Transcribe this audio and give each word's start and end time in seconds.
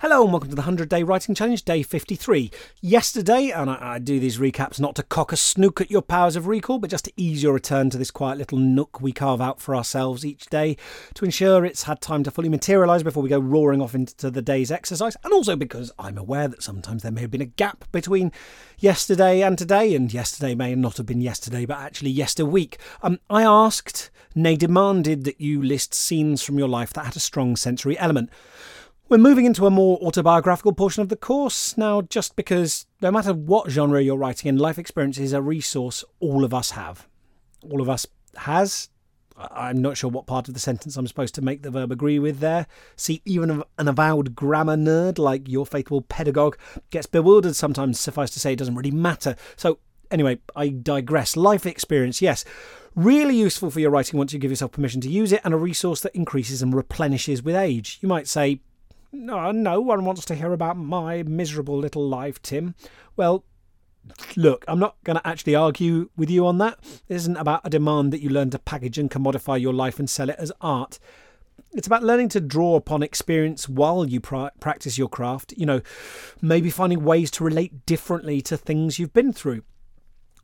Hello 0.00 0.22
and 0.22 0.32
welcome 0.32 0.48
to 0.48 0.54
the 0.54 0.60
100 0.60 0.88
Day 0.88 1.02
Writing 1.02 1.34
Challenge, 1.34 1.64
day 1.64 1.82
53. 1.82 2.52
Yesterday, 2.80 3.50
and 3.50 3.68
I, 3.68 3.94
I, 3.94 3.98
do 3.98 4.20
these 4.20 4.38
recaps 4.38 4.78
not 4.78 4.94
to 4.94 5.02
cock 5.02 5.32
a 5.32 5.36
snook 5.36 5.80
at 5.80 5.90
your 5.90 6.02
powers 6.02 6.36
of 6.36 6.46
recall, 6.46 6.78
but 6.78 6.88
just 6.88 7.06
to 7.06 7.12
ease 7.16 7.42
your 7.42 7.52
return 7.52 7.90
to 7.90 7.98
this 7.98 8.12
quiet 8.12 8.38
little 8.38 8.58
nook 8.58 9.00
we 9.00 9.10
carve 9.10 9.40
out 9.40 9.60
for 9.60 9.74
ourselves 9.74 10.24
each 10.24 10.46
day 10.46 10.76
to 11.14 11.24
ensure 11.24 11.64
it's 11.64 11.82
had 11.82 12.00
time 12.00 12.22
to 12.22 12.30
fully 12.30 12.48
materialise 12.48 13.02
before 13.02 13.24
we 13.24 13.28
go 13.28 13.40
roaring 13.40 13.82
off 13.82 13.92
into 13.92 14.30
the 14.30 14.40
day's 14.40 14.70
exercise, 14.70 15.16
and 15.24 15.32
also 15.32 15.56
because 15.56 15.90
I'm 15.98 16.16
aware 16.16 16.46
that 16.46 16.62
sometimes 16.62 17.02
there 17.02 17.10
may 17.10 17.22
have 17.22 17.32
been 17.32 17.40
a 17.40 17.46
gap 17.46 17.84
between 17.90 18.30
yesterday 18.78 19.42
and 19.42 19.58
today, 19.58 19.96
and 19.96 20.14
yesterday 20.14 20.54
may 20.54 20.76
not 20.76 20.98
have 20.98 21.06
been 21.06 21.20
yesterday, 21.20 21.66
but 21.66 21.78
actually 21.78 22.14
yesterweek. 22.14 22.76
Um, 23.02 23.18
I 23.28 23.42
asked, 23.42 24.10
nay 24.36 24.54
demanded, 24.54 25.24
that 25.24 25.40
you 25.40 25.60
list 25.60 25.92
scenes 25.92 26.40
from 26.44 26.56
your 26.56 26.68
life 26.68 26.92
that 26.92 27.06
had 27.06 27.16
a 27.16 27.20
strong 27.20 27.56
sensory 27.56 27.98
element. 27.98 28.30
We're 29.10 29.16
moving 29.16 29.46
into 29.46 29.66
a 29.66 29.70
more 29.70 29.96
autobiographical 30.02 30.74
portion 30.74 31.00
of 31.00 31.08
the 31.08 31.16
course 31.16 31.78
now, 31.78 32.02
just 32.02 32.36
because 32.36 32.84
no 33.00 33.10
matter 33.10 33.32
what 33.32 33.70
genre 33.70 34.02
you're 34.02 34.18
writing 34.18 34.50
in, 34.50 34.58
life 34.58 34.78
experience 34.78 35.16
is 35.16 35.32
a 35.32 35.40
resource 35.40 36.04
all 36.20 36.44
of 36.44 36.52
us 36.52 36.72
have. 36.72 37.08
All 37.62 37.80
of 37.80 37.88
us 37.88 38.06
has. 38.36 38.90
I'm 39.34 39.80
not 39.80 39.96
sure 39.96 40.10
what 40.10 40.26
part 40.26 40.48
of 40.48 40.52
the 40.52 40.60
sentence 40.60 40.98
I'm 40.98 41.06
supposed 41.06 41.34
to 41.36 41.42
make 41.42 41.62
the 41.62 41.70
verb 41.70 41.90
agree 41.90 42.18
with 42.18 42.40
there. 42.40 42.66
See, 42.96 43.22
even 43.24 43.62
an 43.78 43.88
avowed 43.88 44.34
grammar 44.34 44.76
nerd 44.76 45.18
like 45.18 45.48
your 45.48 45.64
faithful 45.64 46.02
pedagogue 46.02 46.58
gets 46.90 47.06
bewildered 47.06 47.56
sometimes, 47.56 47.98
suffice 47.98 48.28
to 48.32 48.40
say, 48.40 48.52
it 48.52 48.58
doesn't 48.58 48.74
really 48.74 48.90
matter. 48.90 49.36
So, 49.56 49.78
anyway, 50.10 50.40
I 50.54 50.68
digress. 50.68 51.34
Life 51.34 51.64
experience, 51.64 52.20
yes. 52.20 52.44
Really 52.94 53.36
useful 53.38 53.70
for 53.70 53.80
your 53.80 53.90
writing 53.90 54.18
once 54.18 54.34
you 54.34 54.38
give 54.38 54.50
yourself 54.50 54.72
permission 54.72 55.00
to 55.00 55.08
use 55.08 55.32
it, 55.32 55.40
and 55.44 55.54
a 55.54 55.56
resource 55.56 56.02
that 56.02 56.14
increases 56.14 56.60
and 56.60 56.74
replenishes 56.74 57.42
with 57.42 57.54
age. 57.54 57.98
You 58.02 58.08
might 58.08 58.28
say, 58.28 58.60
no, 59.12 59.38
uh, 59.38 59.52
no 59.52 59.80
one 59.80 60.04
wants 60.04 60.24
to 60.26 60.34
hear 60.34 60.52
about 60.52 60.76
my 60.76 61.22
miserable 61.22 61.78
little 61.78 62.06
life, 62.06 62.40
Tim. 62.42 62.74
Well, 63.16 63.44
look, 64.36 64.64
I'm 64.68 64.78
not 64.78 64.96
going 65.04 65.18
to 65.18 65.26
actually 65.26 65.54
argue 65.54 66.10
with 66.16 66.30
you 66.30 66.46
on 66.46 66.58
that. 66.58 66.78
It 67.08 67.14
isn't 67.14 67.36
about 67.36 67.62
a 67.64 67.70
demand 67.70 68.12
that 68.12 68.20
you 68.20 68.30
learn 68.30 68.50
to 68.50 68.58
package 68.58 68.98
and 68.98 69.10
commodify 69.10 69.60
your 69.60 69.72
life 69.72 69.98
and 69.98 70.08
sell 70.08 70.30
it 70.30 70.36
as 70.38 70.52
art. 70.60 70.98
It's 71.72 71.86
about 71.86 72.02
learning 72.02 72.30
to 72.30 72.40
draw 72.40 72.76
upon 72.76 73.02
experience 73.02 73.68
while 73.68 74.06
you 74.06 74.20
pra- 74.20 74.52
practice 74.60 74.96
your 74.96 75.08
craft. 75.08 75.52
You 75.56 75.66
know, 75.66 75.80
maybe 76.40 76.70
finding 76.70 77.04
ways 77.04 77.30
to 77.32 77.44
relate 77.44 77.84
differently 77.86 78.40
to 78.42 78.56
things 78.56 78.98
you've 78.98 79.12
been 79.12 79.32
through. 79.32 79.62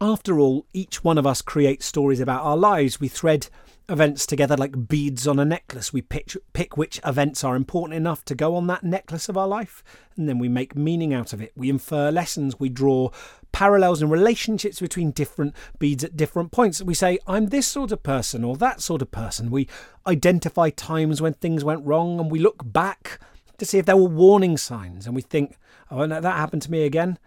After 0.00 0.38
all, 0.38 0.66
each 0.72 1.04
one 1.04 1.18
of 1.18 1.26
us 1.26 1.40
creates 1.40 1.86
stories 1.86 2.20
about 2.20 2.44
our 2.44 2.56
lives. 2.56 3.00
We 3.00 3.08
thread 3.08 3.48
events 3.88 4.26
together 4.26 4.56
like 4.56 4.88
beads 4.88 5.26
on 5.26 5.38
a 5.38 5.44
necklace. 5.44 5.92
We 5.92 6.02
pick, 6.02 6.32
pick 6.52 6.76
which 6.76 7.00
events 7.04 7.44
are 7.44 7.56
important 7.56 7.96
enough 7.96 8.24
to 8.26 8.34
go 8.34 8.56
on 8.56 8.66
that 8.68 8.84
necklace 8.84 9.28
of 9.28 9.36
our 9.36 9.48
life, 9.48 9.82
and 10.16 10.28
then 10.28 10.38
we 10.38 10.48
make 10.48 10.74
meaning 10.76 11.12
out 11.12 11.32
of 11.32 11.40
it. 11.40 11.52
We 11.54 11.70
infer 11.70 12.10
lessons, 12.10 12.58
we 12.58 12.68
draw 12.68 13.10
parallels 13.52 14.02
and 14.02 14.10
relationships 14.10 14.80
between 14.80 15.12
different 15.12 15.54
beads 15.78 16.02
at 16.02 16.16
different 16.16 16.50
points. 16.50 16.82
We 16.82 16.94
say, 16.94 17.18
I'm 17.26 17.46
this 17.46 17.66
sort 17.66 17.92
of 17.92 18.02
person 18.02 18.42
or 18.42 18.56
that 18.56 18.80
sort 18.80 19.02
of 19.02 19.10
person. 19.10 19.50
We 19.50 19.68
identify 20.06 20.70
times 20.70 21.22
when 21.22 21.34
things 21.34 21.62
went 21.62 21.86
wrong 21.86 22.18
and 22.18 22.30
we 22.30 22.40
look 22.40 22.62
back 22.64 23.20
to 23.58 23.64
see 23.64 23.78
if 23.78 23.86
there 23.86 23.96
were 23.96 24.08
warning 24.08 24.56
signs 24.56 25.06
and 25.06 25.14
we 25.14 25.22
think, 25.22 25.56
oh, 25.90 26.04
no, 26.06 26.20
that 26.20 26.36
happened 26.36 26.62
to 26.62 26.70
me 26.70 26.84
again. 26.84 27.18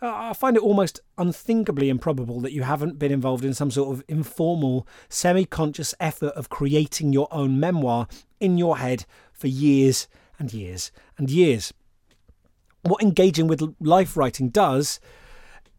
I 0.00 0.32
find 0.32 0.56
it 0.56 0.62
almost 0.62 1.00
unthinkably 1.16 1.88
improbable 1.88 2.40
that 2.40 2.52
you 2.52 2.62
haven't 2.62 2.98
been 2.98 3.10
involved 3.10 3.44
in 3.44 3.52
some 3.52 3.70
sort 3.70 3.92
of 3.92 4.04
informal, 4.06 4.86
semi 5.08 5.44
conscious 5.44 5.94
effort 5.98 6.34
of 6.34 6.48
creating 6.48 7.12
your 7.12 7.26
own 7.32 7.58
memoir 7.58 8.06
in 8.38 8.58
your 8.58 8.78
head 8.78 9.04
for 9.32 9.48
years 9.48 10.06
and 10.38 10.52
years 10.52 10.92
and 11.16 11.30
years. 11.30 11.72
What 12.82 13.02
engaging 13.02 13.48
with 13.48 13.74
life 13.80 14.16
writing 14.16 14.50
does 14.50 15.00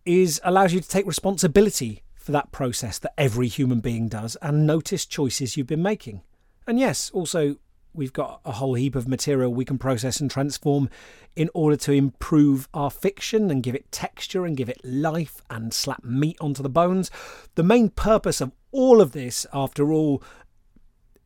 is 0.06 0.42
allows 0.44 0.74
you 0.74 0.82
to 0.82 0.90
take 0.90 1.06
responsibility 1.06 2.04
for 2.16 2.34
that 2.34 2.52
process 2.52 3.00
that 3.00 3.14
every 3.18 3.48
human 3.48 3.80
being 3.80 4.10
does 4.10 4.36
and 4.42 4.68
notice 4.68 5.06
choices 5.06 5.56
you've 5.56 5.68
been 5.68 5.82
making. 5.82 6.22
And 6.68 6.78
yes, 6.78 7.10
also 7.12 7.56
we've 7.94 8.14
got 8.14 8.42
a 8.46 8.54
whole 8.54 8.76
heap 8.76 8.96
of 8.96 9.08
material 9.08 9.54
we 9.54 9.66
can 9.66 9.78
process 9.78 10.20
and 10.20 10.30
transform 10.30 10.90
in 11.36 11.50
order 11.54 11.76
to 11.76 11.92
improve 11.92 12.68
our 12.74 12.92
fiction 12.92 13.50
and 13.50 13.64
give 13.64 13.76
it 13.76 13.92
texture 13.92 14.46
and 14.46 14.58
give 14.58 14.70
it 14.70 14.80
life 14.84 15.42
and 15.50 15.74
slap 15.74 16.04
meat 16.04 16.38
onto 16.40 16.64
the 16.64 16.70
bones. 16.70 17.10
The 17.56 17.64
main 17.64 17.90
purpose 17.90 18.42
of 18.42 18.52
all 18.72 19.02
of 19.02 19.12
this, 19.12 19.46
after 19.54 19.92
all, 19.92 20.24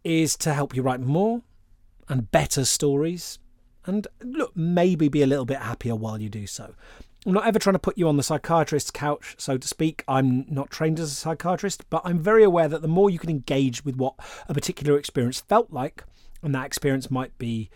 is 0.03 0.35
to 0.37 0.53
help 0.53 0.75
you 0.75 0.81
write 0.81 0.99
more 0.99 1.41
and 2.09 2.29
better 2.31 2.65
stories 2.65 3.39
and 3.85 4.07
look, 4.21 4.55
maybe 4.55 5.09
be 5.09 5.21
a 5.21 5.27
little 5.27 5.45
bit 5.45 5.57
happier 5.57 5.95
while 5.95 6.21
you 6.21 6.29
do 6.29 6.47
so. 6.47 6.73
I'm 7.25 7.33
not 7.33 7.45
ever 7.45 7.59
trying 7.59 7.73
to 7.73 7.79
put 7.79 7.97
you 7.97 8.09
on 8.09 8.17
the 8.17 8.23
psychiatrist's 8.23 8.91
couch, 8.91 9.35
so 9.37 9.57
to 9.57 9.67
speak. 9.67 10.03
I'm 10.07 10.45
not 10.49 10.69
trained 10.69 10.99
as 10.99 11.11
a 11.11 11.15
psychiatrist, 11.15 11.89
but 11.89 12.01
I'm 12.03 12.19
very 12.19 12.43
aware 12.43 12.67
that 12.67 12.81
the 12.81 12.87
more 12.87 13.09
you 13.09 13.19
can 13.19 13.29
engage 13.29 13.85
with 13.85 13.95
what 13.95 14.15
a 14.49 14.53
particular 14.53 14.97
experience 14.97 15.39
felt 15.39 15.71
like, 15.71 16.03
and 16.43 16.53
that 16.53 16.65
experience 16.65 17.09
might 17.09 17.37
be 17.37 17.69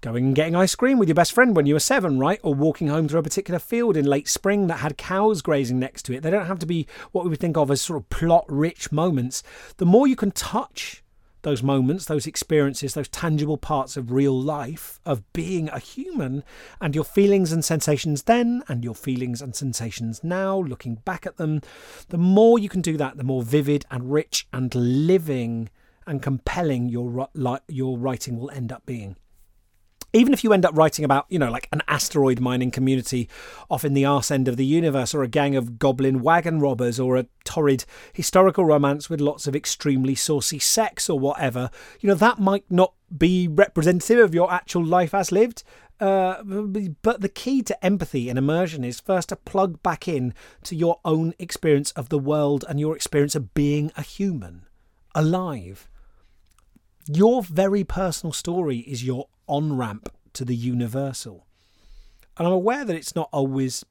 going 0.00 0.26
and 0.26 0.34
getting 0.34 0.56
ice 0.56 0.74
cream 0.74 0.98
with 0.98 1.08
your 1.08 1.14
best 1.14 1.32
friend 1.32 1.54
when 1.54 1.66
you 1.66 1.74
were 1.74 1.80
seven, 1.80 2.18
right? 2.18 2.40
Or 2.42 2.54
walking 2.54 2.88
home 2.88 3.08
through 3.08 3.20
a 3.20 3.24
particular 3.24 3.58
field 3.58 3.96
in 3.96 4.06
late 4.06 4.28
spring 4.28 4.66
that 4.66 4.78
had 4.78 4.96
cows 4.96 5.42
grazing 5.42 5.78
next 5.78 6.04
to 6.04 6.14
it. 6.14 6.22
They 6.22 6.30
don't 6.30 6.46
have 6.46 6.58
to 6.60 6.66
be 6.66 6.86
what 7.12 7.24
we 7.24 7.30
would 7.30 7.40
think 7.40 7.56
of 7.56 7.70
as 7.70 7.82
sort 7.82 7.98
of 7.98 8.08
plot 8.08 8.44
rich 8.48 8.90
moments. 8.90 9.42
The 9.76 9.86
more 9.86 10.06
you 10.06 10.16
can 10.16 10.30
touch 10.30 11.02
those 11.42 11.62
moments, 11.62 12.04
those 12.04 12.26
experiences, 12.26 12.94
those 12.94 13.08
tangible 13.08 13.56
parts 13.56 13.96
of 13.96 14.12
real 14.12 14.38
life, 14.38 15.00
of 15.06 15.30
being 15.32 15.68
a 15.70 15.78
human, 15.78 16.44
and 16.80 16.94
your 16.94 17.04
feelings 17.04 17.52
and 17.52 17.64
sensations 17.64 18.24
then, 18.24 18.62
and 18.68 18.84
your 18.84 18.94
feelings 18.94 19.40
and 19.40 19.56
sensations 19.56 20.22
now, 20.22 20.58
looking 20.58 20.96
back 20.96 21.26
at 21.26 21.38
them, 21.38 21.62
the 22.08 22.18
more 22.18 22.58
you 22.58 22.68
can 22.68 22.82
do 22.82 22.96
that, 22.98 23.16
the 23.16 23.24
more 23.24 23.42
vivid 23.42 23.86
and 23.90 24.12
rich 24.12 24.46
and 24.52 24.74
living 24.74 25.70
and 26.06 26.22
compelling 26.22 26.88
your 26.88 27.28
your 27.68 27.98
writing 27.98 28.38
will 28.38 28.50
end 28.50 28.72
up 28.72 28.84
being 28.86 29.16
even 30.12 30.32
if 30.32 30.42
you 30.42 30.52
end 30.52 30.64
up 30.64 30.76
writing 30.76 31.04
about, 31.04 31.26
you 31.28 31.38
know, 31.38 31.50
like 31.50 31.68
an 31.72 31.82
asteroid 31.86 32.40
mining 32.40 32.70
community 32.70 33.28
off 33.70 33.84
in 33.84 33.94
the 33.94 34.04
arse 34.04 34.30
end 34.30 34.48
of 34.48 34.56
the 34.56 34.64
universe, 34.64 35.14
or 35.14 35.22
a 35.22 35.28
gang 35.28 35.54
of 35.54 35.78
goblin 35.78 36.20
wagon 36.20 36.58
robbers, 36.58 36.98
or 36.98 37.16
a 37.16 37.26
torrid 37.44 37.84
historical 38.12 38.64
romance 38.64 39.08
with 39.08 39.20
lots 39.20 39.46
of 39.46 39.54
extremely 39.54 40.14
saucy 40.14 40.58
sex, 40.58 41.08
or 41.08 41.18
whatever, 41.18 41.70
you 42.00 42.08
know, 42.08 42.14
that 42.14 42.38
might 42.38 42.64
not 42.68 42.94
be 43.16 43.46
representative 43.46 44.18
of 44.18 44.34
your 44.34 44.52
actual 44.52 44.84
life 44.84 45.14
as 45.14 45.30
lived. 45.30 45.62
Uh, 46.00 46.42
but 47.02 47.20
the 47.20 47.28
key 47.28 47.60
to 47.60 47.84
empathy 47.84 48.30
and 48.30 48.38
immersion 48.38 48.84
is 48.84 48.98
first 48.98 49.28
to 49.28 49.36
plug 49.36 49.82
back 49.82 50.08
in 50.08 50.32
to 50.64 50.74
your 50.74 50.98
own 51.04 51.34
experience 51.38 51.92
of 51.92 52.08
the 52.08 52.18
world 52.18 52.64
and 52.68 52.80
your 52.80 52.96
experience 52.96 53.34
of 53.34 53.52
being 53.52 53.92
a 53.96 54.02
human, 54.02 54.62
alive. 55.14 55.89
Your 57.12 57.42
very 57.42 57.82
personal 57.82 58.32
story 58.32 58.78
is 58.78 59.04
your 59.04 59.26
on 59.48 59.76
ramp 59.76 60.10
to 60.34 60.44
the 60.44 60.54
universal. 60.54 61.46
And 62.36 62.46
I'm 62.46 62.52
aware 62.52 62.84
that 62.84 62.94
it's 62.94 63.16
not 63.16 63.28
always 63.32 63.84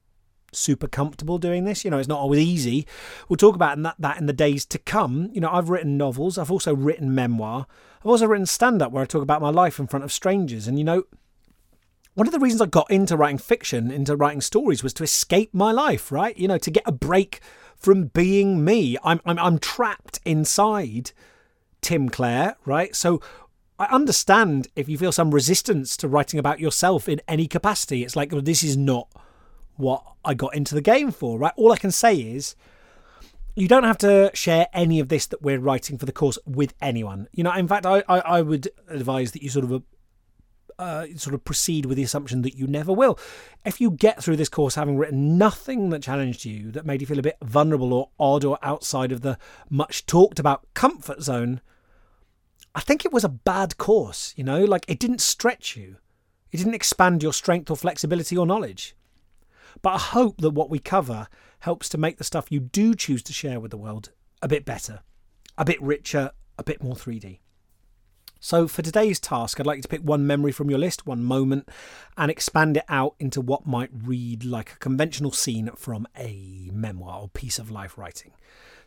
super 0.52 0.88
comfortable 0.88 1.36
doing 1.36 1.64
this. 1.64 1.84
You 1.84 1.90
know, 1.90 1.98
it's 1.98 2.08
not 2.08 2.18
always 2.18 2.40
easy. 2.40 2.86
We'll 3.28 3.36
talk 3.36 3.54
about 3.54 3.82
that, 3.82 3.96
that 3.98 4.18
in 4.18 4.26
the 4.26 4.32
days 4.32 4.64
to 4.66 4.78
come. 4.78 5.28
You 5.34 5.40
know, 5.42 5.50
I've 5.50 5.68
written 5.68 5.98
novels, 5.98 6.38
I've 6.38 6.50
also 6.50 6.74
written 6.74 7.14
memoir, 7.14 7.66
I've 8.00 8.06
also 8.10 8.26
written 8.26 8.46
stand 8.46 8.80
up 8.80 8.90
where 8.90 9.02
I 9.02 9.06
talk 9.06 9.22
about 9.22 9.42
my 9.42 9.50
life 9.50 9.78
in 9.78 9.86
front 9.86 10.04
of 10.04 10.12
strangers. 10.12 10.66
And, 10.66 10.78
you 10.78 10.84
know, 10.84 11.04
one 12.14 12.26
of 12.26 12.32
the 12.32 12.40
reasons 12.40 12.62
I 12.62 12.66
got 12.66 12.90
into 12.90 13.18
writing 13.18 13.38
fiction, 13.38 13.90
into 13.90 14.16
writing 14.16 14.40
stories, 14.40 14.82
was 14.82 14.94
to 14.94 15.04
escape 15.04 15.52
my 15.52 15.72
life, 15.72 16.10
right? 16.10 16.36
You 16.38 16.48
know, 16.48 16.58
to 16.58 16.70
get 16.70 16.84
a 16.86 16.92
break 16.92 17.40
from 17.76 18.06
being 18.06 18.64
me. 18.64 18.96
I'm, 19.04 19.20
I'm, 19.26 19.38
I'm 19.38 19.58
trapped 19.58 20.20
inside 20.24 21.12
Tim 21.80 22.08
Clare, 22.08 22.56
right? 22.64 22.94
So 22.94 23.20
I 23.78 23.86
understand 23.86 24.68
if 24.76 24.88
you 24.88 24.98
feel 24.98 25.12
some 25.12 25.30
resistance 25.30 25.96
to 25.98 26.08
writing 26.08 26.38
about 26.38 26.60
yourself 26.60 27.08
in 27.08 27.20
any 27.26 27.46
capacity. 27.46 28.04
It's 28.04 28.16
like, 28.16 28.32
well, 28.32 28.42
this 28.42 28.62
is 28.62 28.76
not 28.76 29.08
what 29.76 30.04
I 30.24 30.34
got 30.34 30.54
into 30.54 30.74
the 30.74 30.82
game 30.82 31.10
for, 31.10 31.38
right? 31.38 31.54
All 31.56 31.72
I 31.72 31.76
can 31.76 31.90
say 31.90 32.16
is 32.16 32.54
you 33.56 33.68
don't 33.68 33.84
have 33.84 33.98
to 33.98 34.30
share 34.34 34.68
any 34.72 35.00
of 35.00 35.08
this 35.08 35.26
that 35.26 35.42
we're 35.42 35.58
writing 35.58 35.98
for 35.98 36.06
the 36.06 36.12
course 36.12 36.38
with 36.46 36.74
anyone. 36.80 37.28
You 37.32 37.44
know, 37.44 37.52
in 37.52 37.66
fact, 37.66 37.86
I, 37.86 38.02
I, 38.08 38.20
I 38.20 38.42
would 38.42 38.68
advise 38.88 39.32
that 39.32 39.42
you 39.42 39.48
sort 39.48 39.64
of 39.64 39.82
uh, 40.78 41.06
sort 41.16 41.34
of 41.34 41.44
proceed 41.44 41.84
with 41.86 41.96
the 41.96 42.02
assumption 42.02 42.42
that 42.42 42.56
you 42.56 42.66
never 42.66 42.92
will. 42.92 43.18
If 43.64 43.80
you 43.80 43.90
get 43.90 44.22
through 44.22 44.36
this 44.36 44.48
course 44.48 44.74
having 44.74 44.96
written 44.96 45.36
nothing 45.36 45.90
that 45.90 46.02
challenged 46.02 46.44
you, 46.44 46.70
that 46.72 46.86
made 46.86 47.00
you 47.00 47.06
feel 47.06 47.18
a 47.18 47.22
bit 47.22 47.36
vulnerable 47.42 47.92
or 47.92 48.10
odd 48.18 48.44
or 48.44 48.58
outside 48.62 49.12
of 49.12 49.20
the 49.20 49.38
much 49.68 50.06
talked 50.06 50.38
about 50.38 50.66
comfort 50.74 51.22
zone, 51.22 51.60
I 52.74 52.80
think 52.80 53.04
it 53.04 53.12
was 53.12 53.24
a 53.24 53.28
bad 53.28 53.78
course, 53.78 54.32
you 54.36 54.44
know, 54.44 54.64
like 54.64 54.84
it 54.88 54.98
didn't 54.98 55.20
stretch 55.20 55.76
you. 55.76 55.96
It 56.52 56.58
didn't 56.58 56.74
expand 56.74 57.22
your 57.22 57.32
strength 57.32 57.70
or 57.70 57.76
flexibility 57.76 58.36
or 58.36 58.46
knowledge. 58.46 58.94
But 59.82 59.90
I 59.90 59.98
hope 59.98 60.40
that 60.40 60.50
what 60.50 60.70
we 60.70 60.78
cover 60.78 61.28
helps 61.60 61.88
to 61.90 61.98
make 61.98 62.18
the 62.18 62.24
stuff 62.24 62.50
you 62.50 62.60
do 62.60 62.94
choose 62.94 63.22
to 63.24 63.32
share 63.32 63.60
with 63.60 63.70
the 63.70 63.76
world 63.76 64.10
a 64.42 64.48
bit 64.48 64.64
better, 64.64 65.00
a 65.58 65.64
bit 65.64 65.80
richer, 65.82 66.30
a 66.58 66.64
bit 66.64 66.82
more 66.82 66.94
3D. 66.94 67.40
So, 68.42 68.66
for 68.66 68.80
today's 68.80 69.20
task, 69.20 69.60
I'd 69.60 69.66
like 69.66 69.76
you 69.76 69.82
to 69.82 69.88
pick 69.88 70.00
one 70.00 70.26
memory 70.26 70.50
from 70.50 70.70
your 70.70 70.78
list, 70.78 71.06
one 71.06 71.22
moment, 71.22 71.68
and 72.16 72.30
expand 72.30 72.78
it 72.78 72.84
out 72.88 73.14
into 73.18 73.38
what 73.38 73.66
might 73.66 73.90
read 73.92 74.44
like 74.44 74.72
a 74.72 74.78
conventional 74.78 75.30
scene 75.30 75.68
from 75.76 76.08
a 76.16 76.70
memoir 76.72 77.20
or 77.20 77.28
piece 77.28 77.58
of 77.58 77.70
life 77.70 77.98
writing. 77.98 78.32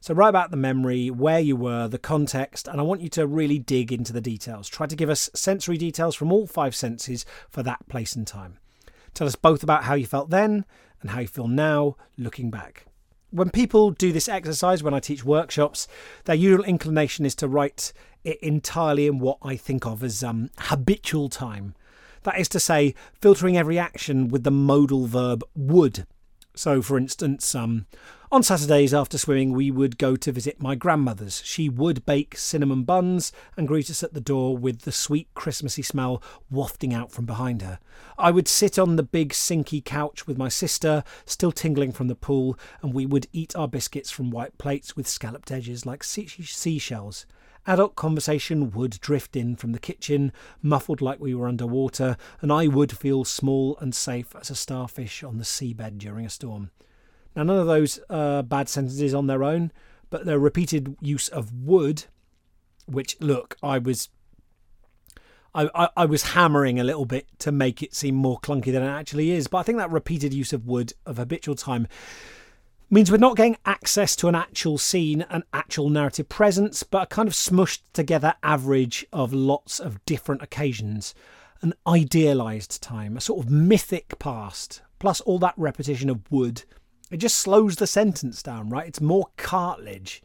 So, 0.03 0.13
write 0.13 0.27
about 0.27 0.51
the 0.51 0.57
memory, 0.57 1.09
where 1.09 1.39
you 1.39 1.55
were, 1.55 1.87
the 1.87 1.97
context, 1.97 2.67
and 2.67 2.77
I 2.77 2.83
want 2.83 2.99
you 2.99 3.07
to 3.11 3.25
really 3.25 3.57
dig 3.57 3.89
into 3.89 4.11
the 4.11 4.19
details. 4.19 4.67
Try 4.67 4.85
to 4.85 4.97
give 4.97 5.09
us 5.09 5.29
sensory 5.33 5.77
details 5.77 6.13
from 6.13 6.29
all 6.29 6.45
five 6.45 6.75
senses 6.75 7.25
for 7.49 7.63
that 7.63 7.87
place 7.87 8.13
and 8.13 8.27
time. 8.27 8.59
Tell 9.13 9.27
us 9.27 9.37
both 9.37 9.63
about 9.63 9.85
how 9.85 9.93
you 9.93 10.05
felt 10.05 10.29
then 10.29 10.65
and 10.99 11.11
how 11.11 11.21
you 11.21 11.27
feel 11.29 11.47
now 11.47 11.95
looking 12.17 12.51
back 12.51 12.85
when 13.31 13.49
people 13.49 13.91
do 13.91 14.11
this 14.11 14.27
exercise, 14.27 14.83
when 14.83 14.93
I 14.93 14.99
teach 14.99 15.23
workshops, 15.23 15.87
their 16.25 16.35
usual 16.35 16.65
inclination 16.65 17.25
is 17.25 17.33
to 17.35 17.47
write 17.47 17.93
it 18.25 18.37
entirely 18.41 19.07
in 19.07 19.19
what 19.19 19.37
I 19.41 19.55
think 19.55 19.87
of 19.87 20.03
as 20.03 20.21
um, 20.21 20.51
habitual 20.59 21.29
time. 21.29 21.73
That 22.23 22.39
is 22.39 22.47
to 22.49 22.59
say, 22.59 22.93
filtering 23.21 23.57
every 23.57 23.79
action 23.79 24.27
with 24.27 24.43
the 24.43 24.51
modal 24.51 25.07
verb 25.07 25.43
would. 25.55 26.05
So, 26.55 26.83
for 26.83 26.97
instance, 26.97 27.55
um, 27.55 27.87
on 28.33 28.41
Saturdays 28.41 28.95
after 28.95 29.19
swimming, 29.19 29.53
we 29.53 29.69
would 29.69 29.99
go 29.99 30.15
to 30.15 30.31
visit 30.31 30.59
my 30.59 30.73
grandmother's. 30.73 31.43
She 31.45 31.69
would 31.69 32.03
bake 32.03 32.35
cinnamon 32.35 32.81
buns 32.81 33.31
and 33.55 33.67
greet 33.67 33.91
us 33.91 34.01
at 34.01 34.15
the 34.15 34.19
door 34.19 34.57
with 34.57 34.81
the 34.81 34.91
sweet 34.91 35.27
Christmassy 35.35 35.83
smell 35.83 36.19
wafting 36.49 36.95
out 36.95 37.11
from 37.11 37.27
behind 37.27 37.61
her. 37.61 37.77
I 38.17 38.31
would 38.31 38.47
sit 38.47 38.79
on 38.79 38.95
the 38.95 39.03
big 39.03 39.33
sinky 39.33 39.85
couch 39.85 40.25
with 40.25 40.39
my 40.39 40.49
sister, 40.49 41.03
still 41.27 41.51
tingling 41.51 41.91
from 41.91 42.07
the 42.07 42.15
pool, 42.15 42.57
and 42.81 42.91
we 42.91 43.05
would 43.05 43.27
eat 43.33 43.55
our 43.55 43.67
biscuits 43.67 44.09
from 44.09 44.31
white 44.31 44.57
plates 44.57 44.95
with 44.95 45.07
scalloped 45.07 45.51
edges 45.51 45.85
like 45.85 46.03
sea- 46.03 46.27
seashells. 46.27 47.27
Adult 47.67 47.95
conversation 47.95 48.71
would 48.71 48.99
drift 48.99 49.35
in 49.35 49.55
from 49.55 49.73
the 49.73 49.79
kitchen, 49.79 50.31
muffled 50.59 51.01
like 51.01 51.19
we 51.19 51.35
were 51.35 51.47
underwater, 51.47 52.17
and 52.41 52.51
I 52.51 52.65
would 52.65 52.97
feel 52.97 53.25
small 53.25 53.77
and 53.79 53.93
safe 53.93 54.35
as 54.35 54.49
a 54.49 54.55
starfish 54.55 55.23
on 55.23 55.37
the 55.37 55.43
seabed 55.43 55.99
during 55.99 56.25
a 56.25 56.31
storm. 56.31 56.71
Now, 57.35 57.43
none 57.43 57.59
of 57.59 57.67
those 57.67 57.99
uh, 58.09 58.43
bad 58.43 58.69
sentences 58.69 59.13
on 59.13 59.27
their 59.27 59.43
own, 59.43 59.71
but 60.09 60.25
the 60.25 60.37
repeated 60.39 60.95
use 61.01 61.27
of 61.29 61.51
would, 61.51 62.05
which, 62.85 63.19
look, 63.19 63.57
I 63.63 63.79
was. 63.79 64.09
I, 65.55 65.69
I, 65.75 65.89
I 65.97 66.05
was 66.05 66.33
hammering 66.33 66.79
a 66.79 66.83
little 66.83 67.05
bit 67.05 67.27
to 67.39 67.51
make 67.51 67.83
it 67.83 67.93
seem 67.93 68.15
more 68.15 68.39
clunky 68.39 68.71
than 68.71 68.81
it 68.81 68.87
actually 68.87 69.29
is, 69.31 69.47
but 69.47 69.59
I 69.59 69.63
think 69.63 69.77
that 69.77 69.91
repeated 69.91 70.33
use 70.33 70.51
of 70.51 70.65
would 70.65 70.93
of 71.05 71.17
habitual 71.17 71.53
time 71.53 71.87
means 72.93 73.11
we're 73.11 73.17
not 73.17 73.35
getting 73.35 73.57
access 73.65 74.15
to 74.15 74.27
an 74.27 74.35
actual 74.35 74.77
scene, 74.77 75.25
an 75.29 75.43
actual 75.51 75.89
narrative 75.89 76.29
presence, 76.29 76.83
but 76.83 77.03
a 77.03 77.07
kind 77.07 77.27
of 77.27 77.33
smushed 77.33 77.81
together 77.91 78.35
average 78.43 79.05
of 79.11 79.33
lots 79.33 79.79
of 79.79 80.03
different 80.05 80.43
occasions, 80.43 81.15
an 81.61 81.73
idealised 81.87 82.81
time, 82.83 83.17
a 83.17 83.21
sort 83.21 83.43
of 83.43 83.51
mythic 83.51 84.19
past, 84.19 84.81
plus 84.99 85.21
all 85.21 85.39
that 85.39 85.55
repetition 85.57 86.09
of 86.09 86.31
would. 86.31 86.63
It 87.13 87.17
just 87.17 87.37
slows 87.37 87.75
the 87.75 87.85
sentence 87.85 88.41
down, 88.41 88.71
right? 88.71 88.87
It's 88.87 88.99
more 88.99 89.27
cartilage. 89.37 90.23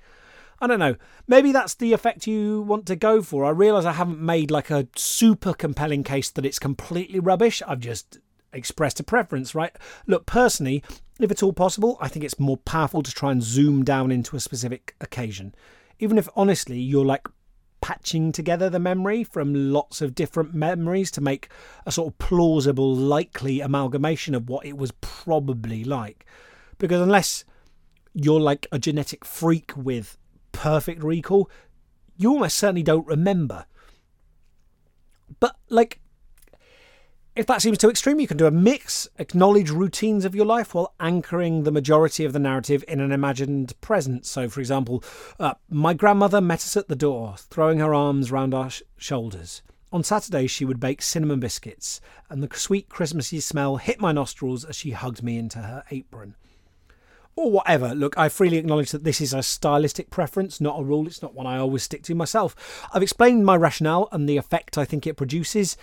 I 0.58 0.66
don't 0.66 0.78
know. 0.78 0.96
Maybe 1.26 1.52
that's 1.52 1.74
the 1.74 1.92
effect 1.92 2.26
you 2.26 2.62
want 2.62 2.86
to 2.86 2.96
go 2.96 3.20
for. 3.20 3.44
I 3.44 3.50
realise 3.50 3.84
I 3.84 3.92
haven't 3.92 4.20
made 4.20 4.50
like 4.50 4.70
a 4.70 4.88
super 4.96 5.52
compelling 5.52 6.02
case 6.02 6.30
that 6.30 6.46
it's 6.46 6.58
completely 6.58 7.20
rubbish. 7.20 7.62
I've 7.68 7.80
just 7.80 8.20
expressed 8.54 9.00
a 9.00 9.04
preference, 9.04 9.54
right? 9.54 9.76
Look, 10.06 10.24
personally, 10.24 10.82
if 11.20 11.30
it's 11.30 11.42
all 11.42 11.52
possible, 11.52 11.98
I 12.00 12.08
think 12.08 12.24
it's 12.24 12.40
more 12.40 12.56
powerful 12.56 13.02
to 13.02 13.12
try 13.12 13.32
and 13.32 13.42
zoom 13.42 13.84
down 13.84 14.10
into 14.10 14.34
a 14.34 14.40
specific 14.40 14.94
occasion. 14.98 15.54
Even 15.98 16.16
if 16.16 16.26
honestly 16.34 16.78
you're 16.78 17.04
like 17.04 17.28
patching 17.82 18.32
together 18.32 18.70
the 18.70 18.78
memory 18.78 19.24
from 19.24 19.72
lots 19.74 20.00
of 20.00 20.14
different 20.14 20.54
memories 20.54 21.10
to 21.10 21.20
make 21.20 21.50
a 21.84 21.92
sort 21.92 22.08
of 22.08 22.18
plausible, 22.18 22.96
likely 22.96 23.60
amalgamation 23.60 24.34
of 24.34 24.48
what 24.48 24.64
it 24.64 24.78
was 24.78 24.92
probably 25.02 25.84
like. 25.84 26.24
Because 26.78 27.00
unless 27.00 27.44
you're 28.14 28.40
like 28.40 28.66
a 28.72 28.78
genetic 28.78 29.24
freak 29.24 29.72
with 29.76 30.16
perfect 30.52 31.02
recall, 31.02 31.50
you 32.16 32.30
almost 32.30 32.56
certainly 32.56 32.82
don't 32.82 33.06
remember. 33.06 33.66
But 35.40 35.56
like 35.68 36.00
if 37.38 37.46
that 37.46 37.62
seems 37.62 37.78
too 37.78 37.88
extreme, 37.88 38.18
you 38.18 38.26
can 38.26 38.36
do 38.36 38.48
a 38.48 38.50
mix, 38.50 39.08
acknowledge 39.16 39.70
routines 39.70 40.24
of 40.24 40.34
your 40.34 40.44
life 40.44 40.74
while 40.74 40.92
anchoring 40.98 41.62
the 41.62 41.70
majority 41.70 42.24
of 42.24 42.32
the 42.32 42.40
narrative 42.40 42.82
in 42.88 42.98
an 42.98 43.12
imagined 43.12 43.80
present. 43.80 44.26
So, 44.26 44.48
for 44.48 44.58
example, 44.58 45.04
uh, 45.38 45.54
my 45.70 45.94
grandmother 45.94 46.40
met 46.40 46.58
us 46.64 46.76
at 46.76 46.88
the 46.88 46.96
door, 46.96 47.36
throwing 47.38 47.78
her 47.78 47.94
arms 47.94 48.32
round 48.32 48.54
our 48.54 48.70
sh- 48.70 48.82
shoulders. 48.96 49.62
On 49.92 50.02
Saturdays, 50.02 50.50
she 50.50 50.64
would 50.64 50.80
bake 50.80 51.00
cinnamon 51.00 51.38
biscuits, 51.38 52.00
and 52.28 52.42
the 52.42 52.48
sweet 52.56 52.88
Christmassy 52.88 53.38
smell 53.38 53.76
hit 53.76 54.00
my 54.00 54.10
nostrils 54.10 54.64
as 54.64 54.74
she 54.74 54.90
hugged 54.90 55.22
me 55.22 55.38
into 55.38 55.60
her 55.60 55.84
apron 55.92 56.34
or 57.38 57.50
whatever. 57.50 57.94
Look, 57.94 58.18
I 58.18 58.28
freely 58.28 58.56
acknowledge 58.56 58.90
that 58.90 59.04
this 59.04 59.20
is 59.20 59.32
a 59.32 59.42
stylistic 59.42 60.10
preference, 60.10 60.60
not 60.60 60.80
a 60.80 60.82
rule. 60.82 61.06
It's 61.06 61.22
not 61.22 61.34
one 61.34 61.46
I 61.46 61.58
always 61.58 61.84
stick 61.84 62.02
to 62.04 62.14
myself. 62.14 62.88
I've 62.92 63.02
explained 63.02 63.46
my 63.46 63.56
rationale 63.56 64.08
and 64.10 64.28
the 64.28 64.36
effect 64.36 64.76
I 64.76 64.84
think 64.84 65.06
it 65.06 65.14
produces. 65.14 65.76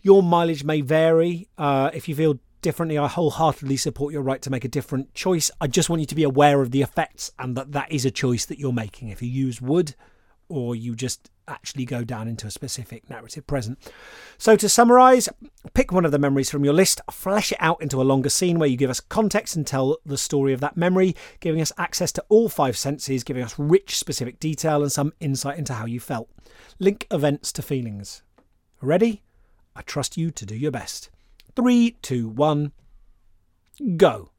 Your 0.00 0.22
mileage 0.22 0.64
may 0.64 0.80
vary. 0.80 1.48
Uh, 1.58 1.90
if 1.92 2.08
you 2.08 2.14
feel 2.14 2.38
differently, 2.62 2.96
I 2.96 3.08
wholeheartedly 3.08 3.76
support 3.76 4.12
your 4.12 4.22
right 4.22 4.40
to 4.42 4.50
make 4.50 4.64
a 4.64 4.68
different 4.68 5.12
choice. 5.12 5.50
I 5.60 5.66
just 5.66 5.90
want 5.90 6.00
you 6.00 6.06
to 6.06 6.14
be 6.14 6.22
aware 6.22 6.62
of 6.62 6.70
the 6.70 6.82
effects 6.82 7.30
and 7.38 7.56
that 7.56 7.72
that 7.72 7.92
is 7.92 8.04
a 8.04 8.10
choice 8.10 8.46
that 8.46 8.58
you're 8.58 8.72
making. 8.72 9.08
If 9.08 9.20
you 9.20 9.28
use 9.28 9.60
would, 9.60 9.94
or 10.52 10.76
you 10.76 10.94
just 10.94 11.30
actually 11.48 11.86
go 11.86 12.04
down 12.04 12.28
into 12.28 12.46
a 12.46 12.50
specific 12.50 13.08
narrative 13.08 13.46
present. 13.46 13.78
So, 14.36 14.54
to 14.54 14.68
summarize, 14.68 15.30
pick 15.72 15.90
one 15.90 16.04
of 16.04 16.12
the 16.12 16.18
memories 16.18 16.50
from 16.50 16.62
your 16.62 16.74
list, 16.74 17.00
flesh 17.10 17.52
it 17.52 17.58
out 17.58 17.80
into 17.80 18.02
a 18.02 18.04
longer 18.04 18.28
scene 18.28 18.58
where 18.58 18.68
you 18.68 18.76
give 18.76 18.90
us 18.90 19.00
context 19.00 19.56
and 19.56 19.66
tell 19.66 19.96
the 20.04 20.18
story 20.18 20.52
of 20.52 20.60
that 20.60 20.76
memory, 20.76 21.16
giving 21.40 21.62
us 21.62 21.72
access 21.78 22.12
to 22.12 22.24
all 22.28 22.50
five 22.50 22.76
senses, 22.76 23.24
giving 23.24 23.42
us 23.42 23.58
rich, 23.58 23.96
specific 23.96 24.38
detail 24.38 24.82
and 24.82 24.92
some 24.92 25.14
insight 25.20 25.58
into 25.58 25.72
how 25.72 25.86
you 25.86 25.98
felt. 25.98 26.28
Link 26.78 27.06
events 27.10 27.50
to 27.52 27.62
feelings. 27.62 28.22
Ready? 28.82 29.22
I 29.74 29.80
trust 29.80 30.18
you 30.18 30.30
to 30.32 30.44
do 30.44 30.54
your 30.54 30.70
best. 30.70 31.08
Three, 31.56 31.96
two, 32.02 32.28
one, 32.28 32.72
go. 33.96 34.31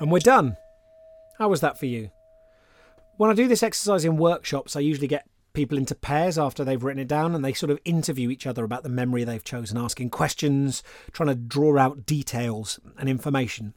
And 0.00 0.10
we're 0.10 0.18
done. 0.18 0.56
How 1.38 1.48
was 1.48 1.60
that 1.60 1.78
for 1.78 1.86
you? 1.86 2.10
When 3.16 3.30
I 3.30 3.34
do 3.34 3.48
this 3.48 3.62
exercise 3.62 4.04
in 4.04 4.16
workshops, 4.16 4.76
I 4.76 4.80
usually 4.80 5.06
get 5.08 5.26
people 5.54 5.78
into 5.78 5.94
pairs 5.94 6.38
after 6.38 6.64
they've 6.64 6.84
written 6.84 7.00
it 7.00 7.08
down 7.08 7.34
and 7.34 7.42
they 7.42 7.54
sort 7.54 7.70
of 7.70 7.80
interview 7.84 8.28
each 8.28 8.46
other 8.46 8.62
about 8.62 8.82
the 8.82 8.90
memory 8.90 9.24
they've 9.24 9.42
chosen, 9.42 9.78
asking 9.78 10.10
questions, 10.10 10.82
trying 11.12 11.30
to 11.30 11.34
draw 11.34 11.78
out 11.78 12.04
details 12.04 12.78
and 12.98 13.08
information. 13.08 13.74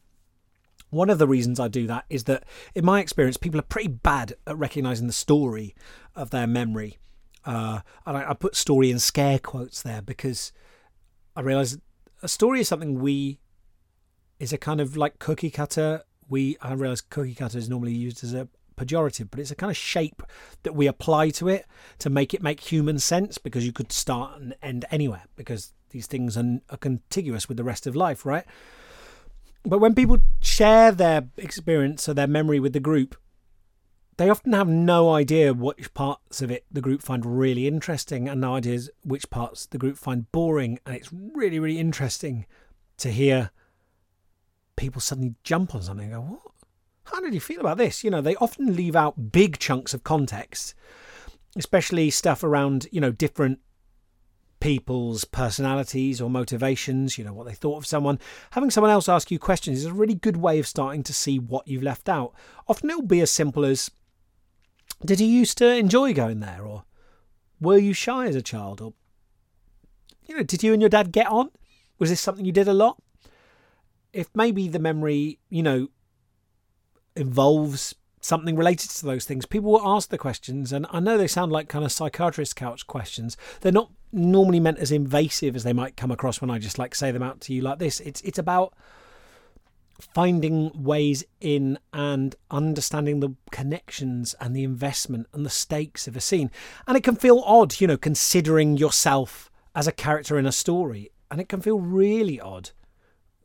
One 0.90 1.10
of 1.10 1.20
the 1.20 1.28
reasons 1.28 1.60
I 1.60 1.68
do 1.68 1.88
that 1.88 2.06
is 2.10 2.26
that, 2.26 2.44
in 2.76 2.84
my 2.84 3.00
experience, 3.00 3.38
people 3.38 3.60
are 3.60 3.64
pretty 3.64 3.88
bad 3.90 4.34
at 4.46 4.58
recognizing 4.58 5.08
the 5.08 5.14
story 5.14 5.74
of 6.16 6.32
their 6.32 6.48
memory. 6.48 6.98
Uh, 7.46 7.80
and 8.06 8.18
I, 8.18 8.32
I 8.32 8.34
put 8.34 8.56
story 8.56 8.92
in 8.92 9.00
scare 9.00 9.40
quotes 9.40 9.82
there 9.82 10.02
because 10.02 10.52
I 11.36 11.42
realize 11.42 11.78
a 12.22 12.28
story 12.28 12.60
is 12.60 12.68
something 12.68 13.00
we 13.00 13.40
is 14.40 14.52
a 14.52 14.58
kind 14.58 14.82
of 14.82 14.98
like 14.98 15.20
cookie 15.20 15.50
cutter. 15.50 16.04
We 16.30 16.58
I 16.62 16.74
realize 16.74 17.02
cookie 17.02 17.36
cutter 17.36 17.58
is 17.58 17.70
normally 17.70 17.94
used 17.94 18.24
as 18.24 18.34
a 18.34 18.48
pejorative, 18.78 19.30
but 19.30 19.40
it's 19.40 19.52
a 19.52 19.56
kind 19.56 19.70
of 19.70 19.78
shape 19.78 20.24
that 20.64 20.74
we 20.74 20.88
apply 20.88 21.30
to 21.32 21.50
it 21.50 21.66
to 22.00 22.10
make 22.10 22.34
it 22.34 22.42
make 22.42 22.62
human 22.62 23.00
sense 23.00 23.38
because 23.38 23.66
you 23.66 23.74
could 23.74 23.92
start 23.92 24.40
and 24.40 24.56
end 24.62 24.86
anywhere 24.92 25.24
because 25.36 25.74
these 25.90 26.08
things 26.08 26.38
are, 26.38 26.60
are 26.70 26.78
contiguous 26.78 27.48
with 27.48 27.58
the 27.58 27.64
rest 27.64 27.88
of 27.88 27.96
life, 27.96 28.26
right? 28.26 28.46
But 29.64 29.80
when 29.80 29.96
people 29.96 30.20
share 30.42 30.92
their 30.92 31.28
experience 31.38 32.08
or 32.08 32.14
their 32.14 32.28
memory 32.28 32.60
with 32.60 32.74
the 32.74 32.80
group, 32.80 33.16
they 34.18 34.30
often 34.30 34.54
have 34.54 34.68
no 34.68 35.12
idea 35.12 35.54
which 35.54 35.94
parts 35.94 36.42
of 36.42 36.52
it 36.52 36.66
the 36.72 36.82
group 36.82 37.02
find 37.02 37.26
really 37.26 37.68
interesting 37.68 38.28
and 38.28 38.42
no 38.42 38.56
ideas 38.56 38.90
which 39.04 39.30
parts 39.30 39.66
the 39.66 39.78
group 39.78 39.98
find 39.98 40.32
boring. 40.32 40.80
And 40.86 40.96
it's 40.96 41.10
really, 41.12 41.60
really 41.60 41.80
interesting 41.80 42.46
to 42.98 43.12
hear 43.12 43.52
people 44.80 45.02
suddenly 45.02 45.36
jump 45.44 45.76
on 45.76 45.84
something 45.84 46.12
and 46.12 46.14
go, 46.14 46.22
What? 46.22 46.42
How 47.04 47.20
did 47.20 47.34
you 47.34 47.40
feel 47.40 47.60
about 47.60 47.78
this? 47.78 48.04
You 48.04 48.10
know, 48.10 48.22
they 48.22 48.36
often 48.38 48.76
leave 48.76 48.96
out 48.96 49.32
big 49.32 49.60
chunks 49.60 49.94
of 49.94 50.04
context, 50.04 50.74
especially 51.56 52.10
stuff 52.10 52.44
around, 52.44 52.88
you 52.92 53.02
know, 53.02 53.12
different 53.12 53.60
people's 54.60 55.24
personalities 55.26 56.22
or 56.22 56.30
motivations, 56.30 57.18
you 57.18 57.24
know, 57.24 57.34
what 57.34 57.48
they 57.48 57.54
thought 57.54 57.78
of 57.78 57.86
someone. 57.86 58.20
Having 58.52 58.72
someone 58.72 58.92
else 58.92 59.10
ask 59.10 59.32
you 59.32 59.40
questions 59.40 59.80
is 59.80 59.86
a 59.86 59.94
really 59.94 60.14
good 60.14 60.38
way 60.38 60.60
of 60.60 60.68
starting 60.68 61.04
to 61.04 61.14
see 61.14 61.40
what 61.40 61.68
you've 61.68 61.84
left 61.84 62.08
out. 62.08 62.34
Often 62.68 62.90
it'll 62.90 63.02
be 63.02 63.22
as 63.22 63.32
simple 63.32 63.66
as 63.66 63.92
Did 65.04 65.20
you 65.20 65.28
used 65.28 65.58
to 65.58 65.76
enjoy 65.76 66.14
going 66.14 66.40
there? 66.40 66.62
Or 66.64 66.84
were 67.60 67.78
you 67.78 67.94
shy 67.94 68.28
as 68.28 68.36
a 68.36 68.42
child? 68.42 68.82
Or, 68.82 68.94
you 70.26 70.38
know, 70.38 70.44
did 70.44 70.64
you 70.64 70.74
and 70.74 70.82
your 70.82 70.90
dad 70.90 71.12
get 71.12 71.28
on? 71.28 71.50
Was 71.98 72.12
this 72.12 72.22
something 72.22 72.46
you 72.46 72.54
did 72.54 72.68
a 72.68 72.74
lot? 72.74 73.02
If 74.14 74.30
maybe 74.34 74.68
the 74.68 74.80
memory, 74.80 75.40
you 75.50 75.64
know, 75.64 75.90
involves 77.16 77.96
something 78.22 78.56
related 78.56 78.90
to 78.90 79.06
those 79.06 79.26
things, 79.26 79.46
people 79.46 79.72
will 79.72 79.88
ask 79.88 80.10
the 80.10 80.18
questions. 80.18 80.72
And 80.74 80.86
I 80.92 81.00
know 81.00 81.18
they 81.18 81.28
sound 81.28 81.52
like 81.52 81.70
kind 81.70 81.86
of 81.86 81.92
psychiatrist 81.92 82.56
couch 82.56 82.88
questions. 82.88 83.38
They're 83.62 83.72
not 83.72 83.92
normally 84.12 84.60
meant 84.60 84.80
as 84.80 84.92
invasive 84.92 85.56
as 85.56 85.64
they 85.64 85.74
might 85.74 85.96
come 85.96 86.12
across 86.12 86.42
when 86.42 86.50
I 86.50 86.58
just 86.60 86.80
like 86.80 86.96
say 86.96 87.12
them 87.12 87.24
out 87.24 87.42
to 87.42 87.54
you 87.54 87.62
like 87.62 87.80
this. 87.80 88.00
It's 88.00 88.22
it's 88.22 88.40
about 88.40 88.74
finding 90.00 90.72
ways 90.82 91.26
in 91.42 91.78
and 91.92 92.36
understanding 92.50 93.20
the 93.20 93.36
connections 93.52 94.34
and 94.40 94.56
the 94.56 94.64
investment 94.64 95.28
and 95.34 95.46
the 95.46 95.50
stakes 95.50 96.08
of 96.08 96.16
a 96.16 96.22
scene. 96.22 96.50
And 96.88 96.96
it 96.96 97.04
can 97.04 97.16
feel 97.16 97.44
odd, 97.46 97.80
you 97.82 97.88
know, 97.88 97.98
considering 97.98 98.78
yourself 98.78 99.52
as 99.76 99.88
a 99.88 99.92
character 99.92 100.38
in 100.40 100.46
a 100.46 100.52
story. 100.52 101.12
And 101.30 101.40
it 101.42 101.50
can 101.50 101.62
feel 101.62 101.80
really 101.80 102.40
odd 102.40 102.72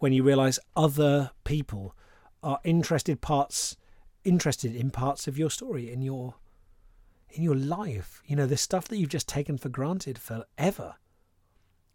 when 0.04 0.12
you 0.12 0.22
realize 0.22 0.58
other 0.76 1.30
people 1.44 1.96
are 2.42 2.60
interested 2.62 3.22
parts 3.22 3.74
interested 4.22 4.76
in 4.76 4.90
parts 4.90 5.26
of 5.26 5.38
your 5.38 5.48
story 5.48 5.90
in 5.90 6.02
your 6.02 6.34
in 7.30 7.42
your 7.42 7.54
life. 7.54 8.20
You 8.26 8.36
know 8.36 8.44
the 8.44 8.58
stuff 8.58 8.86
that 8.88 8.98
you've 8.98 9.08
just 9.08 9.26
taken 9.26 9.56
for 9.56 9.70
granted 9.70 10.18
forever. 10.18 10.96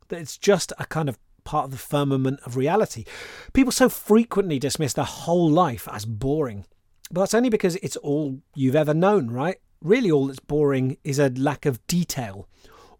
That 0.08 0.22
it's 0.22 0.40
just 0.40 0.74
a 0.80 0.88
kind 0.88 1.08
of 1.08 1.20
part 1.44 1.66
of 1.66 1.72
the 1.72 1.78
firmament 1.78 2.40
of 2.48 2.58
reality. 2.58 3.06
People 3.54 3.72
so 3.72 3.90
frequently 3.90 4.58
dismiss 4.58 4.94
their 4.94 5.06
whole 5.06 5.48
life 5.48 5.88
as 5.92 6.06
boring. 6.06 6.66
But 7.12 7.22
that's 7.22 7.36
only 7.36 7.50
because 7.50 7.76
it's 7.76 7.98
all 7.98 8.40
you've 8.56 8.76
ever 8.76 8.96
known 8.96 9.30
right? 9.30 9.58
Really 9.84 10.10
all 10.10 10.26
that's 10.26 10.40
boring 10.40 10.98
is 11.04 11.20
a 11.20 11.30
lack 11.30 11.68
of 11.68 11.86
detail 11.86 12.50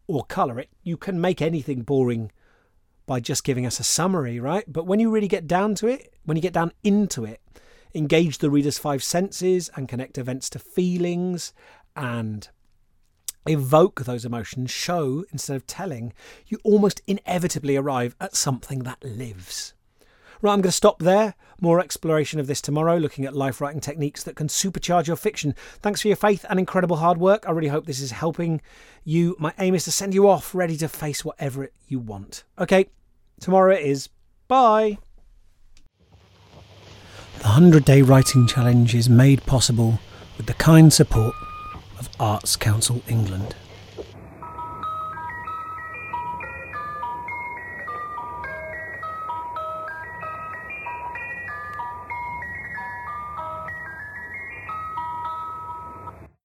or 0.06 0.24
color. 0.26 0.60
It 0.60 0.70
you 0.84 0.98
can 0.98 1.20
make 1.20 1.42
anything 1.42 1.82
boring 1.82 2.32
by 3.10 3.20
just 3.20 3.44
giving 3.44 3.66
us 3.66 3.80
a 3.80 3.84
summary, 3.84 4.40
right? 4.40 4.66
But 4.68 4.86
when 4.86 5.00
you 5.00 5.10
really 5.10 5.28
get 5.28 5.48
down 5.48 5.74
to 5.76 5.88
it, 5.88 6.14
when 6.26 6.38
you 6.38 6.44
get 6.44 6.54
down 6.54 6.72
into 6.84 7.26
it, 7.26 7.42
engage 7.96 8.38
the 8.38 8.52
reader's 8.52 8.78
five 8.78 9.02
senses 9.02 9.68
and 9.76 9.90
connect 9.90 10.20
events 10.20 10.48
to 10.52 10.60
feelings 10.60 11.52
and 11.96 12.48
evoke 13.48 14.02
those 14.02 14.26
emotions, 14.26 14.70
show 14.70 15.26
instead 15.32 15.56
of 15.56 15.66
telling, 15.66 16.14
you 16.46 16.60
almost 16.64 17.02
inevitably 17.08 17.76
arrive 17.76 18.16
at 18.22 18.36
something 18.36 18.84
that 18.84 19.04
lives. 19.04 19.74
Right, 20.44 20.54
I'm 20.54 20.62
going 20.62 20.70
to 20.70 20.72
stop 20.72 21.00
there. 21.00 21.34
More 21.60 21.80
exploration 21.80 22.40
of 22.40 22.46
this 22.46 22.62
tomorrow, 22.62 22.98
looking 22.98 23.26
at 23.26 23.36
life 23.36 23.60
writing 23.60 23.82
techniques 23.82 24.24
that 24.24 24.36
can 24.36 24.50
supercharge 24.50 25.08
your 25.08 25.16
fiction. 25.16 25.56
Thanks 25.82 26.02
for 26.02 26.10
your 26.10 26.16
faith 26.16 26.46
and 26.48 26.60
incredible 26.60 26.98
hard 26.98 27.18
work. 27.18 27.44
I 27.48 27.52
really 27.52 27.70
hope 27.70 27.88
this 27.88 28.02
is 28.02 28.12
helping 28.12 28.62
you. 29.04 29.36
My 29.40 29.52
aim 29.58 29.74
is 29.74 29.84
to 29.86 29.92
send 29.92 30.14
you 30.14 30.30
off 30.30 30.54
ready 30.54 30.78
to 30.78 30.88
face 30.88 31.26
whatever 31.26 31.72
you 31.88 32.00
want. 32.00 32.44
Okay, 32.58 32.88
Tomorrow 33.40 33.76
it 33.76 33.86
is. 33.86 34.10
Bye. 34.48 34.98
The 37.38 37.46
100 37.46 37.86
Day 37.86 38.02
Writing 38.02 38.48
Challenge 38.48 38.94
is 38.94 39.10
made 39.10 39.46
possible 39.46 40.00
with 40.38 40.46
the 40.48 40.54
kind 40.56 40.92
support 40.92 41.34
of 41.98 42.10
Arts 42.20 42.56
Council 42.56 43.02
England. 43.08 43.56